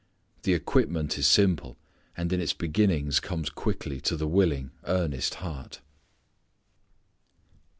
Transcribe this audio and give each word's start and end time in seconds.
The 0.41 0.55
equipment 0.55 1.19
is 1.19 1.27
simple, 1.27 1.77
and 2.17 2.33
in 2.33 2.41
its 2.41 2.53
beginnings 2.53 3.19
comes 3.19 3.51
quickly 3.51 4.01
to 4.01 4.17
the 4.17 4.27
willing, 4.27 4.71
earnest 4.85 5.35
heart. 5.35 5.79